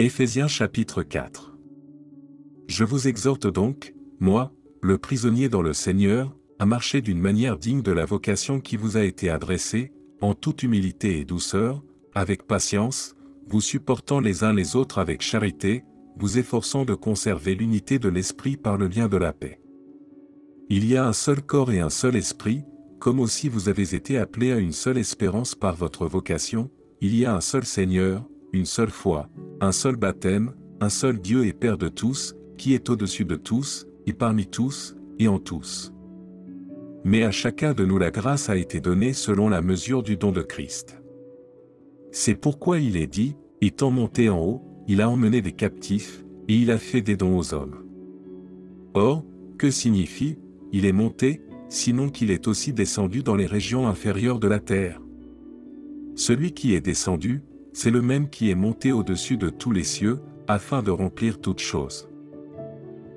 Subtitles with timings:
[0.00, 1.58] Éphésiens chapitre 4
[2.68, 7.82] Je vous exhorte donc, moi, le prisonnier dans le Seigneur, à marcher d'une manière digne
[7.82, 9.90] de la vocation qui vous a été adressée,
[10.20, 11.82] en toute humilité et douceur,
[12.14, 13.16] avec patience,
[13.48, 15.82] vous supportant les uns les autres avec charité,
[16.16, 19.60] vous efforçant de conserver l'unité de l'esprit par le lien de la paix.
[20.68, 22.62] Il y a un seul corps et un seul esprit,
[23.00, 26.70] comme aussi vous avez été appelés à une seule espérance par votre vocation,
[27.00, 29.28] il y a un seul Seigneur, une seule foi,
[29.60, 33.86] un seul baptême, un seul Dieu et Père de tous, qui est au-dessus de tous,
[34.06, 35.92] et parmi tous, et en tous.
[37.04, 40.32] Mais à chacun de nous la grâce a été donnée selon la mesure du don
[40.32, 41.02] de Christ.
[42.12, 46.54] C'est pourquoi il est dit, étant monté en haut, il a emmené des captifs, et
[46.54, 47.84] il a fait des dons aux hommes.
[48.94, 49.24] Or,
[49.58, 50.38] que signifie,
[50.72, 55.00] il est monté, sinon qu'il est aussi descendu dans les régions inférieures de la terre?
[56.14, 57.42] Celui qui est descendu,
[57.78, 60.18] c'est le même qui est monté au-dessus de tous les cieux,
[60.48, 62.08] afin de remplir toutes choses.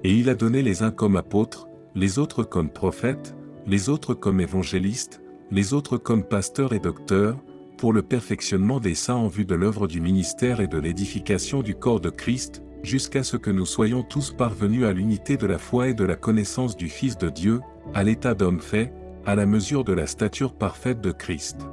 [0.04, 4.40] Et il a donné les uns comme apôtres, les autres comme prophètes, les autres comme
[4.40, 7.40] évangélistes, les autres comme pasteurs et docteurs,
[7.80, 11.74] pour le perfectionnement des saints en vue de l'œuvre du ministère et de l'édification du
[11.74, 15.88] corps de Christ, jusqu'à ce que nous soyons tous parvenus à l'unité de la foi
[15.88, 17.62] et de la connaissance du Fils de Dieu,
[17.96, 18.94] à l'état d'homme fait,
[19.26, 21.66] à la mesure de la stature parfaite de Christ.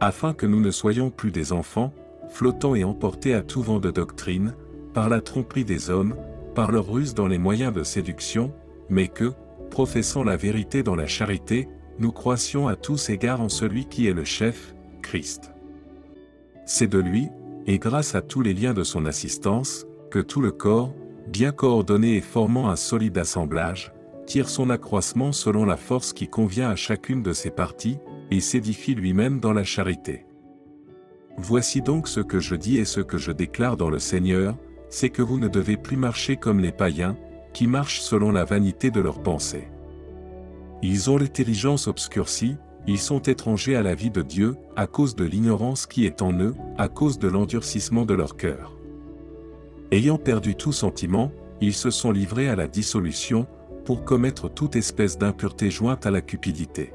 [0.00, 1.92] Afin que nous ne soyons plus des enfants,
[2.30, 4.54] flottants et emportés à tout vent de doctrine,
[4.94, 6.16] par la tromperie des hommes,
[6.54, 8.52] par leur ruse dans les moyens de séduction,
[8.88, 9.32] mais que,
[9.70, 14.14] professant la vérité dans la charité, nous croissions à tous égards en celui qui est
[14.14, 15.52] le chef, Christ.
[16.64, 17.28] C'est de lui,
[17.66, 20.94] et grâce à tous les liens de son assistance, que tout le corps,
[21.28, 23.92] bien coordonné et formant un solide assemblage,
[24.26, 27.98] tire son accroissement selon la force qui convient à chacune de ses parties,
[28.30, 30.24] et s'édifie lui-même dans la charité.
[31.36, 34.56] Voici donc ce que je dis et ce que je déclare dans le Seigneur,
[34.88, 37.16] c'est que vous ne devez plus marcher comme les païens,
[37.52, 39.68] qui marchent selon la vanité de leurs pensées.
[40.82, 45.24] Ils ont l'intelligence obscurcie, ils sont étrangers à la vie de Dieu, à cause de
[45.24, 48.76] l'ignorance qui est en eux, à cause de l'endurcissement de leur cœur.
[49.92, 53.46] Ayant perdu tout sentiment, ils se sont livrés à la dissolution,
[53.84, 56.92] pour commettre toute espèce d'impureté jointe à la cupidité.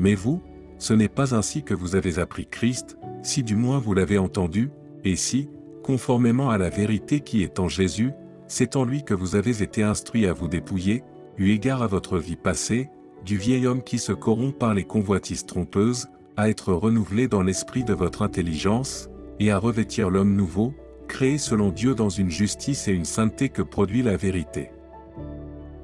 [0.00, 0.40] Mais vous,
[0.78, 4.70] ce n'est pas ainsi que vous avez appris Christ, si du moins vous l'avez entendu,
[5.04, 5.50] et si,
[5.82, 8.12] conformément à la vérité qui est en Jésus,
[8.48, 11.04] c'est en lui que vous avez été instruits à vous dépouiller,
[11.36, 12.88] eu égard à votre vie passée,
[13.26, 17.84] du vieil homme qui se corrompt par les convoitises trompeuses, à être renouvelé dans l'esprit
[17.84, 20.72] de votre intelligence, et à revêtir l'homme nouveau,
[21.08, 24.70] créé selon Dieu dans une justice et une sainteté que produit la vérité.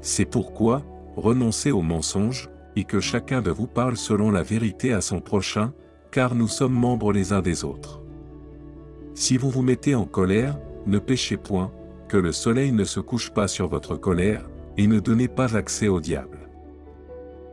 [0.00, 0.82] C'est pourquoi,
[1.16, 5.72] renoncez au mensonge, et que chacun de vous parle selon la vérité à son prochain,
[6.12, 8.02] car nous sommes membres les uns des autres.
[9.14, 11.72] Si vous vous mettez en colère, ne péchez point,
[12.08, 15.88] que le soleil ne se couche pas sur votre colère, et ne donnez pas accès
[15.88, 16.50] au diable.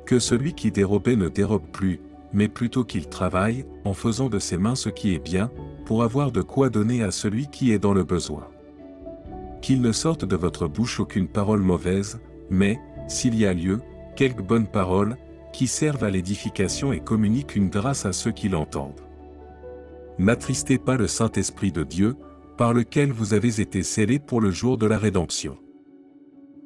[0.05, 2.01] Que celui qui dérobait ne dérobe plus,
[2.33, 5.49] mais plutôt qu'il travaille, en faisant de ses mains ce qui est bien,
[5.85, 8.47] pour avoir de quoi donner à celui qui est dans le besoin.
[9.61, 12.19] Qu'il ne sorte de votre bouche aucune parole mauvaise,
[12.49, 13.79] mais, s'il y a lieu,
[14.15, 15.17] quelques bonnes paroles,
[15.53, 19.01] qui servent à l'édification et communiquent une grâce à ceux qui l'entendent.
[20.19, 22.15] N'attristez pas le Saint-Esprit de Dieu,
[22.57, 25.57] par lequel vous avez été scellés pour le jour de la rédemption.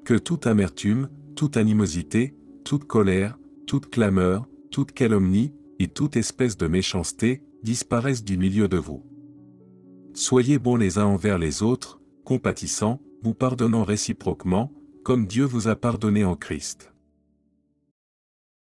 [0.05, 6.67] Que toute amertume, toute animosité, toute colère, toute clameur, toute calomnie, et toute espèce de
[6.67, 9.03] méchanceté, disparaissent du milieu de vous.
[10.13, 14.71] Soyez bons les uns envers les autres, compatissants, vous pardonnant réciproquement,
[15.03, 16.91] comme Dieu vous a pardonné en Christ.